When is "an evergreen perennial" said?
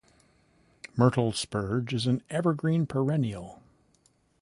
2.07-3.61